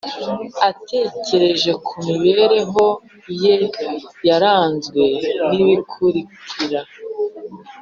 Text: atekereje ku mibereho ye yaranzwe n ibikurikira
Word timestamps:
atekereje 0.69 1.71
ku 1.85 1.93
mibereho 2.07 2.85
ye 3.43 3.55
yaranzwe 4.27 5.03
n 5.51 5.53
ibikurikira 5.61 6.81